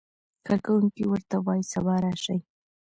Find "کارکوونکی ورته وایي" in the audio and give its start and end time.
0.45-1.63